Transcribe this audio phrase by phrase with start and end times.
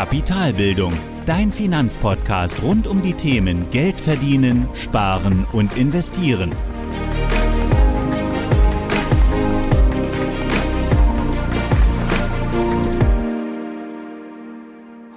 [0.00, 0.94] Kapitalbildung,
[1.26, 6.52] dein Finanzpodcast rund um die Themen Geld verdienen, sparen und investieren.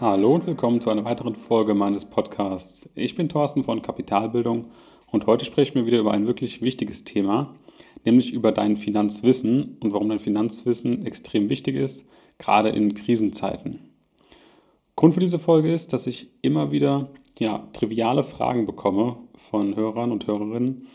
[0.01, 2.89] Hallo und willkommen zu einer weiteren Folge meines Podcasts.
[2.93, 4.65] Ich bin Thorsten von Kapitalbildung
[5.09, 7.55] und heute sprechen wir wieder über ein wirklich wichtiges Thema,
[8.03, 12.05] nämlich über dein Finanzwissen und warum dein Finanzwissen extrem wichtig ist,
[12.37, 13.92] gerade in Krisenzeiten.
[14.95, 20.11] Grund für diese Folge ist, dass ich immer wieder ja, triviale Fragen bekomme von Hörern
[20.11, 20.87] und Hörerinnen,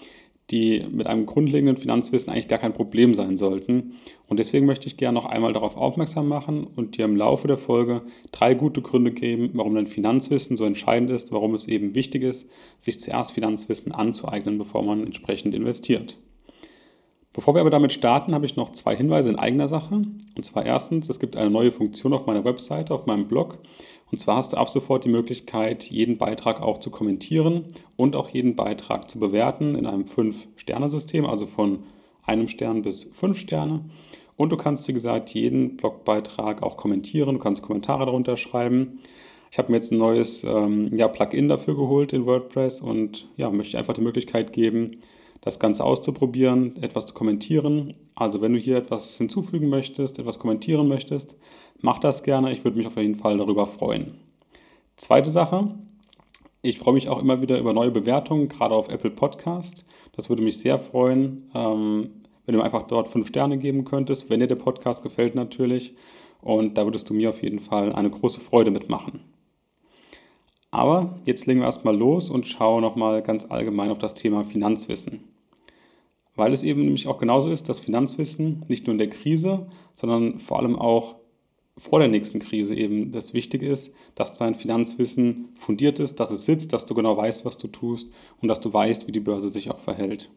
[0.51, 3.95] die mit einem grundlegenden Finanzwissen eigentlich gar kein Problem sein sollten.
[4.29, 7.59] Und deswegen möchte ich gerne noch einmal darauf aufmerksam machen und dir im Laufe der
[7.59, 12.23] Folge drei gute Gründe geben, warum dein Finanzwissen so entscheidend ist, warum es eben wichtig
[12.23, 16.17] ist, sich zuerst Finanzwissen anzueignen, bevor man entsprechend investiert.
[17.33, 19.95] Bevor wir aber damit starten, habe ich noch zwei Hinweise in eigener Sache.
[19.95, 23.59] Und zwar erstens, es gibt eine neue Funktion auf meiner Webseite, auf meinem Blog.
[24.11, 28.31] Und zwar hast du ab sofort die Möglichkeit, jeden Beitrag auch zu kommentieren und auch
[28.31, 31.81] jeden Beitrag zu bewerten in einem 5-Sterne-System, also von
[32.25, 33.85] einem Stern bis 5 Sterne.
[34.37, 37.35] Und du kannst, wie gesagt, jeden Blogbeitrag auch kommentieren.
[37.35, 39.01] Du kannst Kommentare darunter schreiben.
[39.51, 43.51] Ich habe mir jetzt ein neues ähm, ja, Plugin dafür geholt in WordPress und ja,
[43.51, 45.01] möchte einfach die Möglichkeit geben,
[45.41, 47.95] das Ganze auszuprobieren, etwas zu kommentieren.
[48.15, 51.37] Also wenn du hier etwas hinzufügen möchtest, etwas kommentieren möchtest,
[51.81, 52.53] mach das gerne.
[52.53, 54.15] Ich würde mich auf jeden Fall darüber freuen.
[54.97, 55.75] Zweite Sache,
[56.61, 59.85] ich freue mich auch immer wieder über neue Bewertungen, gerade auf Apple Podcast.
[60.13, 62.11] Das würde mich sehr freuen, ähm,
[62.47, 65.95] wenn du einfach dort fünf Sterne geben könntest, wenn dir der Podcast gefällt natürlich.
[66.41, 69.21] Und da würdest du mir auf jeden Fall eine große Freude mitmachen.
[70.71, 75.25] Aber jetzt legen wir erstmal los und schauen nochmal ganz allgemein auf das Thema Finanzwissen.
[76.37, 80.39] Weil es eben nämlich auch genauso ist, dass Finanzwissen nicht nur in der Krise, sondern
[80.39, 81.17] vor allem auch
[81.79, 86.45] vor der nächsten Krise eben das Wichtige ist, dass dein Finanzwissen fundiert ist, dass es
[86.45, 89.49] sitzt, dass du genau weißt, was du tust und dass du weißt, wie die Börse
[89.49, 90.31] sich auch verhält.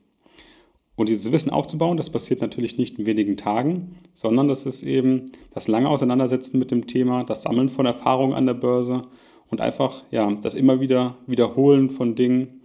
[0.95, 5.31] Und dieses Wissen aufzubauen, das passiert natürlich nicht in wenigen Tagen, sondern das ist eben
[5.51, 9.03] das lange Auseinandersetzen mit dem Thema, das Sammeln von Erfahrungen an der Börse
[9.51, 12.61] und einfach ja, das immer wieder Wiederholen von Dingen.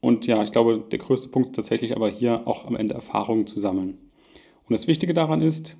[0.00, 3.46] Und ja, ich glaube, der größte Punkt ist tatsächlich aber hier auch am Ende Erfahrungen
[3.46, 3.98] zu sammeln.
[4.68, 5.76] Und das Wichtige daran ist,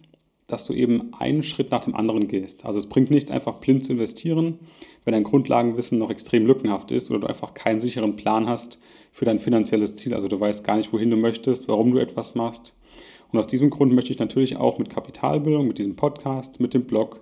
[0.47, 2.67] dass du eben einen Schritt nach dem anderen gehst.
[2.67, 4.59] Also es bringt nichts, einfach blind zu investieren,
[5.05, 8.79] wenn dein Grundlagenwissen noch extrem lückenhaft ist oder du einfach keinen sicheren Plan hast
[9.13, 10.13] für dein finanzielles Ziel.
[10.13, 12.77] Also du weißt gar nicht, wohin du möchtest, warum du etwas machst.
[13.33, 16.84] Und aus diesem Grund möchte ich natürlich auch mit Kapitalbildung, mit diesem Podcast, mit dem
[16.84, 17.21] Blog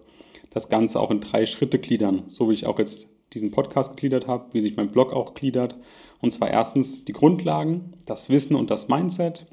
[0.50, 4.26] das Ganze auch in drei Schritte gliedern, so wie ich auch jetzt diesen Podcast gegliedert
[4.26, 5.76] habe, wie sich mein Blog auch gliedert.
[6.20, 9.46] Und zwar erstens die Grundlagen, das Wissen und das Mindset.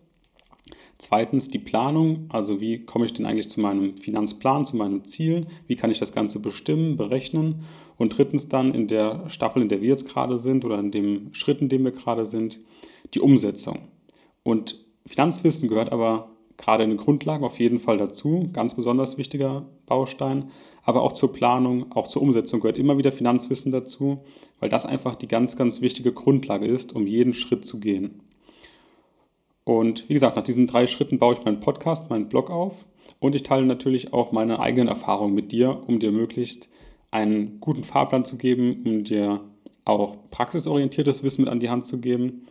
[0.97, 5.45] Zweitens die Planung, also wie komme ich denn eigentlich zu meinem Finanzplan, zu meinem Ziel,
[5.67, 7.65] wie kann ich das Ganze bestimmen, berechnen.
[7.97, 11.33] Und drittens dann in der Staffel, in der wir jetzt gerade sind oder in dem
[11.33, 12.59] Schritt, in dem wir gerade sind,
[13.13, 13.89] die Umsetzung.
[14.43, 19.65] Und Finanzwissen gehört aber gerade in den Grundlagen auf jeden Fall dazu, ganz besonders wichtiger
[19.85, 20.51] Baustein.
[20.83, 24.19] Aber auch zur Planung, auch zur Umsetzung gehört immer wieder Finanzwissen dazu,
[24.59, 28.21] weil das einfach die ganz, ganz wichtige Grundlage ist, um jeden Schritt zu gehen.
[29.63, 32.85] Und wie gesagt, nach diesen drei Schritten baue ich meinen Podcast, meinen Blog auf.
[33.19, 36.69] Und ich teile natürlich auch meine eigenen Erfahrungen mit dir, um dir möglichst
[37.11, 39.41] einen guten Fahrplan zu geben, um dir
[39.83, 42.43] auch praxisorientiertes Wissen mit an die Hand zu geben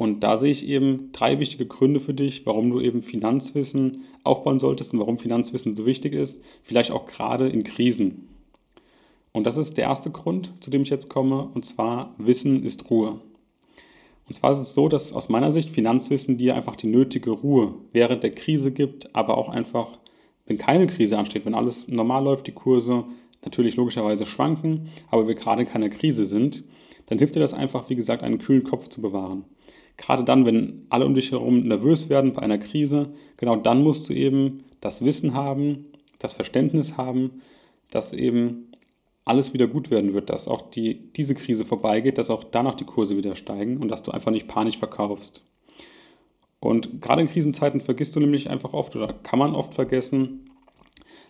[0.00, 4.58] und da sehe ich eben drei wichtige Gründe für dich, warum du eben Finanzwissen aufbauen
[4.58, 8.26] solltest und warum Finanzwissen so wichtig ist, vielleicht auch gerade in Krisen.
[9.32, 12.88] Und das ist der erste Grund, zu dem ich jetzt komme, und zwar Wissen ist
[12.88, 13.20] Ruhe.
[14.26, 17.74] Und zwar ist es so, dass aus meiner Sicht Finanzwissen dir einfach die nötige Ruhe
[17.92, 19.98] während der Krise gibt, aber auch einfach,
[20.46, 23.04] wenn keine Krise ansteht, wenn alles normal läuft, die Kurse
[23.44, 26.64] natürlich logischerweise schwanken, aber wir gerade in keiner Krise sind,
[27.04, 29.44] dann hilft dir das einfach, wie gesagt, einen kühlen Kopf zu bewahren.
[30.00, 34.08] Gerade dann, wenn alle um dich herum nervös werden bei einer Krise, genau dann musst
[34.08, 35.84] du eben das Wissen haben,
[36.18, 37.42] das Verständnis haben,
[37.90, 38.72] dass eben
[39.26, 42.86] alles wieder gut werden wird, dass auch die, diese Krise vorbeigeht, dass auch danach die
[42.86, 45.44] Kurse wieder steigen und dass du einfach nicht panisch verkaufst.
[46.60, 50.46] Und gerade in Krisenzeiten vergisst du nämlich einfach oft oder kann man oft vergessen,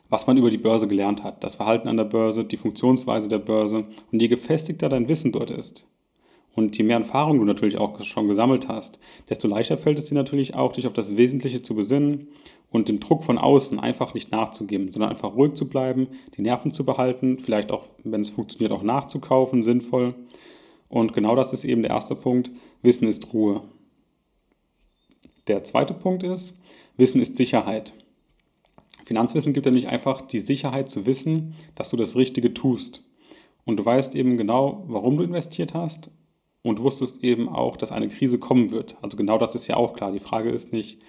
[0.09, 3.39] was man über die Börse gelernt hat, das Verhalten an der Börse, die Funktionsweise der
[3.39, 3.87] Börse.
[4.13, 5.89] Und je gefestigter dein Wissen dort ist,
[6.55, 8.99] und je mehr Erfahrung du natürlich auch schon gesammelt hast,
[9.29, 12.29] desto leichter fällt es dir natürlich auch, dich auf das Wesentliche zu besinnen
[12.71, 16.73] und dem Druck von außen einfach nicht nachzugeben, sondern einfach ruhig zu bleiben, die Nerven
[16.73, 20.15] zu behalten, vielleicht auch, wenn es funktioniert, auch nachzukaufen, sinnvoll.
[20.89, 22.51] Und genau das ist eben der erste Punkt.
[22.83, 23.63] Wissen ist Ruhe.
[25.47, 26.57] Der zweite Punkt ist,
[26.97, 27.93] Wissen ist Sicherheit.
[29.05, 33.05] Finanzwissen gibt nämlich einfach die Sicherheit zu wissen, dass du das Richtige tust.
[33.65, 36.11] und du weißt eben genau, warum du investiert hast
[36.63, 38.97] und wusstest eben auch, dass eine Krise kommen wird.
[39.03, 40.13] Also genau das ist ja auch klar.
[40.13, 41.01] Die Frage ist nicht,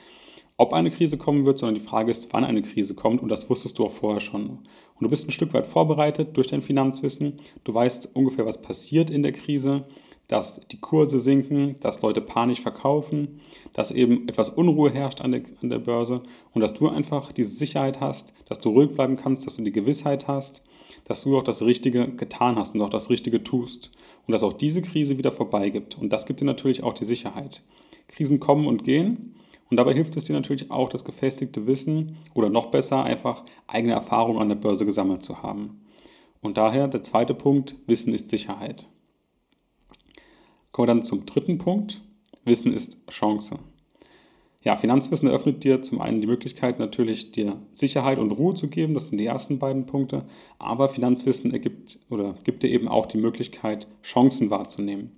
[0.61, 3.49] ob eine Krise kommen wird, sondern die Frage ist, wann eine Krise kommt und das
[3.49, 4.47] wusstest du auch vorher schon.
[4.47, 4.59] Und
[4.99, 7.33] du bist ein Stück weit vorbereitet durch dein Finanzwissen.
[7.63, 9.85] Du weißt ungefähr, was passiert in der Krise,
[10.27, 13.39] dass die Kurse sinken, dass Leute panisch verkaufen,
[13.73, 16.21] dass eben etwas Unruhe herrscht an der, an der Börse
[16.53, 19.71] und dass du einfach diese Sicherheit hast, dass du ruhig bleiben kannst, dass du die
[19.71, 20.61] Gewissheit hast,
[21.05, 23.89] dass du auch das Richtige getan hast und auch das Richtige tust
[24.27, 25.97] und dass auch diese Krise wieder vorbeigibt.
[25.97, 27.63] Und das gibt dir natürlich auch die Sicherheit.
[28.07, 29.33] Krisen kommen und gehen
[29.71, 33.93] und dabei hilft es dir natürlich auch, das gefestigte Wissen oder noch besser einfach eigene
[33.93, 35.81] Erfahrungen an der Börse gesammelt zu haben.
[36.41, 38.85] Und daher der zweite Punkt, Wissen ist Sicherheit.
[40.73, 42.01] Kommen wir dann zum dritten Punkt.
[42.43, 43.59] Wissen ist Chance.
[44.61, 48.93] Ja, Finanzwissen eröffnet dir zum einen die Möglichkeit, natürlich dir Sicherheit und Ruhe zu geben.
[48.93, 50.25] Das sind die ersten beiden Punkte.
[50.59, 55.11] Aber Finanzwissen ergibt oder gibt dir eben auch die Möglichkeit, Chancen wahrzunehmen.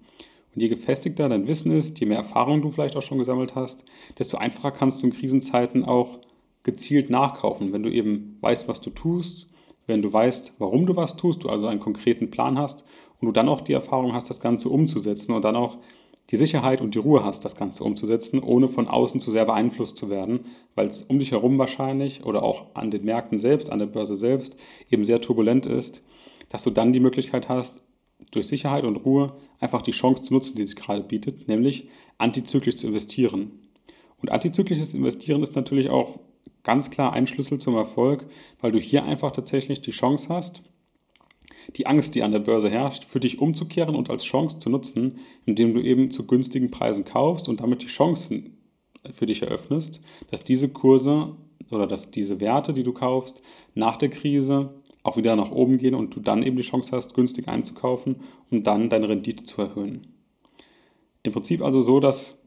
[0.56, 3.84] Und je gefestigter dein Wissen ist, je mehr Erfahrung du vielleicht auch schon gesammelt hast,
[4.20, 6.20] desto einfacher kannst du in Krisenzeiten auch
[6.64, 7.74] gezielt nachkaufen.
[7.74, 9.50] Wenn du eben weißt, was du tust,
[9.88, 12.86] wenn du weißt, warum du was tust, du also einen konkreten Plan hast
[13.20, 15.78] und du dann auch die Erfahrung hast, das Ganze umzusetzen und dann auch
[16.30, 19.98] die Sicherheit und die Ruhe hast, das Ganze umzusetzen, ohne von außen zu sehr beeinflusst
[19.98, 23.80] zu werden, weil es um dich herum wahrscheinlich oder auch an den Märkten selbst, an
[23.80, 24.56] der Börse selbst
[24.90, 26.02] eben sehr turbulent ist,
[26.50, 27.84] dass du dann die Möglichkeit hast,
[28.32, 31.88] durch Sicherheit und Ruhe einfach die Chance zu nutzen, die sich gerade bietet, nämlich
[32.18, 33.52] antizyklisch zu investieren.
[34.22, 36.20] Und antizyklisches Investieren ist natürlich auch
[36.64, 38.26] ganz klar ein Schlüssel zum Erfolg,
[38.62, 40.64] weil du hier einfach tatsächlich die Chance hast,
[41.76, 45.20] die Angst, die an der Börse herrscht, für dich umzukehren und als Chance zu nutzen,
[45.46, 48.58] indem du eben zu günstigen Preisen kaufst und damit die Chancen
[49.12, 50.02] für dich eröffnest,
[50.32, 51.36] dass diese Kurse
[51.72, 53.42] oder dass diese Werte, die du kaufst,
[53.74, 57.14] nach der Krise auch wieder nach oben gehen und du dann eben die Chance hast,
[57.14, 58.18] günstig einzukaufen,
[58.50, 60.08] um dann deine Rendite zu erhöhen.
[61.24, 62.38] Im Prinzip also so, dass,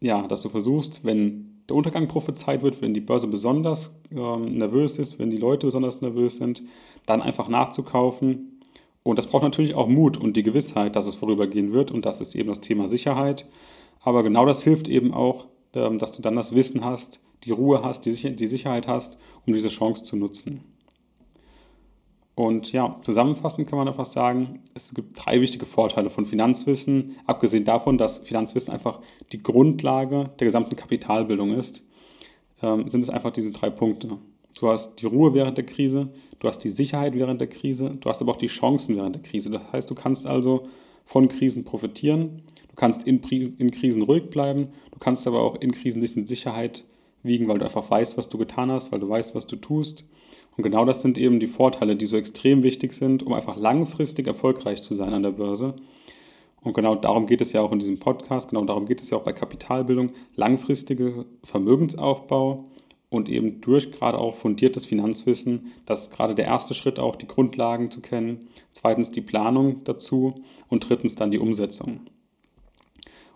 [0.00, 4.98] ja, dass du versuchst, wenn der Untergang prophezeit wird, wenn die Börse besonders ähm, nervös
[4.98, 6.62] ist, wenn die Leute besonders nervös sind,
[7.06, 8.60] dann einfach nachzukaufen.
[9.02, 11.90] Und das braucht natürlich auch Mut und die Gewissheit, dass es vorübergehen wird.
[11.90, 13.48] Und das ist eben das Thema Sicherheit.
[14.00, 17.82] Aber genau das hilft eben auch, ähm, dass du dann das Wissen hast, die Ruhe
[17.82, 19.16] hast, die, die Sicherheit hast,
[19.46, 20.64] um diese Chance zu nutzen.
[22.34, 27.64] Und ja, zusammenfassend kann man einfach sagen, es gibt drei wichtige Vorteile von Finanzwissen, abgesehen
[27.64, 29.00] davon, dass Finanzwissen einfach
[29.32, 31.84] die Grundlage der gesamten Kapitalbildung ist,
[32.62, 34.16] ähm, sind es einfach diese drei Punkte.
[34.58, 36.08] Du hast die Ruhe während der Krise,
[36.38, 39.22] du hast die Sicherheit während der Krise, du hast aber auch die Chancen während der
[39.22, 39.50] Krise.
[39.50, 40.68] Das heißt, du kannst also
[41.04, 43.20] von Krisen profitieren, du kannst in,
[43.58, 46.84] in Krisen ruhig bleiben, du kannst aber auch in Krisen dich in Sicherheit
[47.22, 50.04] wiegen, weil du einfach weißt, was du getan hast, weil du weißt, was du tust.
[50.56, 54.26] Und genau das sind eben die Vorteile, die so extrem wichtig sind, um einfach langfristig
[54.26, 55.74] erfolgreich zu sein an der Börse.
[56.62, 59.18] Und genau darum geht es ja auch in diesem Podcast, genau darum geht es ja
[59.18, 62.66] auch bei Kapitalbildung, langfristige Vermögensaufbau
[63.10, 65.72] und eben durch gerade auch fundiertes Finanzwissen.
[65.86, 68.48] Das ist gerade der erste Schritt auch, die Grundlagen zu kennen.
[68.70, 70.34] Zweitens die Planung dazu
[70.68, 72.00] und drittens dann die Umsetzung.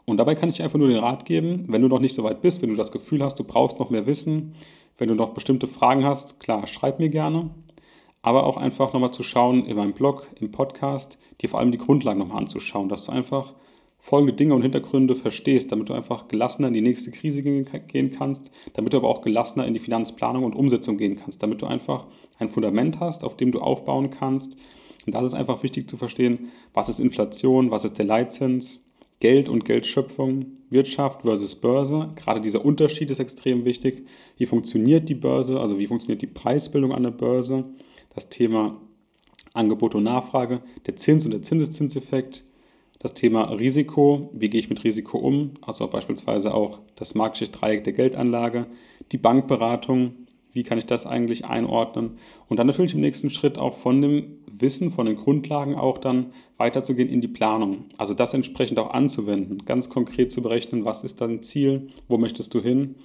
[0.06, 2.40] Und dabei kann ich einfach nur den Rat geben, wenn du noch nicht so weit
[2.40, 4.54] bist, wenn du das Gefühl hast, du brauchst noch mehr Wissen,
[4.98, 7.50] wenn du noch bestimmte Fragen hast, klar, schreib mir gerne.
[8.22, 11.78] Aber auch einfach nochmal zu schauen in meinem Blog, im Podcast, dir vor allem die
[11.78, 13.52] Grundlagen nochmal anzuschauen, dass du einfach
[13.98, 18.52] folgende Dinge und Hintergründe verstehst, damit du einfach gelassener in die nächste Krise gehen kannst,
[18.74, 22.06] damit du aber auch gelassener in die Finanzplanung und Umsetzung gehen kannst, damit du einfach
[22.38, 24.56] ein Fundament hast, auf dem du aufbauen kannst.
[25.06, 28.85] Und das ist einfach wichtig zu verstehen, was ist Inflation, was ist der Leitzins,
[29.20, 32.10] Geld und Geldschöpfung, Wirtschaft versus Börse.
[32.16, 34.06] Gerade dieser Unterschied ist extrem wichtig.
[34.36, 37.64] Wie funktioniert die Börse, also wie funktioniert die Preisbildung an der Börse?
[38.14, 38.80] Das Thema
[39.54, 42.44] Angebot und Nachfrage, der Zins- und der Zinseszinseffekt,
[42.98, 47.84] das Thema Risiko, wie gehe ich mit Risiko um, also beispielsweise auch das magische Dreieck
[47.84, 48.66] der Geldanlage,
[49.12, 50.25] die Bankberatung,
[50.56, 54.38] wie kann ich das eigentlich einordnen und dann natürlich im nächsten Schritt auch von dem
[54.50, 57.84] Wissen, von den Grundlagen auch dann weiterzugehen in die Planung.
[57.98, 62.54] Also das entsprechend auch anzuwenden, ganz konkret zu berechnen, was ist dein Ziel, wo möchtest
[62.54, 62.96] du hin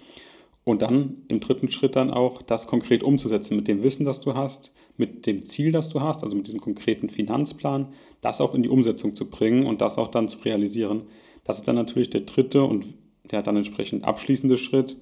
[0.64, 4.34] und dann im dritten Schritt dann auch das konkret umzusetzen mit dem Wissen, das du
[4.34, 7.88] hast, mit dem Ziel, das du hast, also mit diesem konkreten Finanzplan,
[8.22, 11.04] das auch in die Umsetzung zu bringen und das auch dann zu realisieren.
[11.44, 12.86] Das ist dann natürlich der dritte und
[13.30, 14.98] der dann entsprechend abschließende Schritt,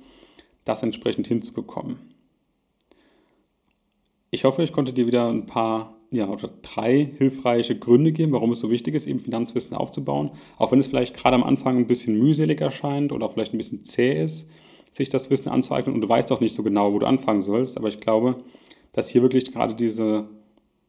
[0.65, 1.97] das entsprechend hinzubekommen.
[4.31, 8.51] Ich hoffe, ich konnte dir wieder ein paar ja, oder drei hilfreiche Gründe geben, warum
[8.51, 10.31] es so wichtig ist, eben Finanzwissen aufzubauen.
[10.57, 13.83] Auch wenn es vielleicht gerade am Anfang ein bisschen mühselig erscheint oder vielleicht ein bisschen
[13.83, 14.49] zäh ist,
[14.91, 17.77] sich das Wissen anzueignen und du weißt auch nicht so genau, wo du anfangen sollst.
[17.77, 18.43] Aber ich glaube,
[18.91, 20.27] dass hier wirklich gerade diese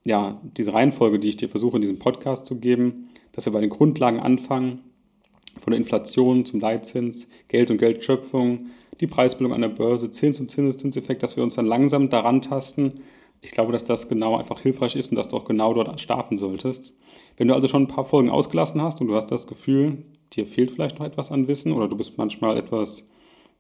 [0.05, 3.61] ja, diese Reihenfolge, die ich dir versuche in diesem Podcast zu geben, dass wir bei
[3.61, 4.81] den Grundlagen anfangen,
[5.61, 8.67] von der Inflation zum Leitzins, Geld und Geldschöpfung,
[9.01, 13.01] die Preisbildung an der Börse, Zins- und Zinseszinseffekt, dass wir uns dann langsam daran tasten.
[13.43, 16.37] Ich glaube, dass das genau einfach hilfreich ist und dass du auch genau dort starten
[16.37, 16.95] solltest.
[17.37, 20.47] Wenn du also schon ein paar Folgen ausgelassen hast und du hast das Gefühl, dir
[20.47, 23.09] fehlt vielleicht noch etwas an Wissen oder du bist manchmal etwas,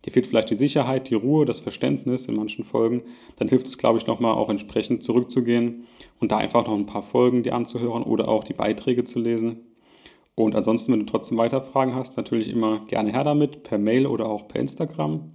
[0.04, 3.02] dir fehlt vielleicht die Sicherheit, die Ruhe, das Verständnis in manchen Folgen,
[3.36, 5.86] dann hilft es, glaube ich, nochmal auch entsprechend zurückzugehen
[6.18, 9.60] und da einfach noch ein paar Folgen dir anzuhören oder auch die Beiträge zu lesen.
[10.34, 14.06] Und ansonsten, wenn du trotzdem weiter Fragen hast, natürlich immer gerne her damit, per Mail
[14.06, 15.32] oder auch per Instagram.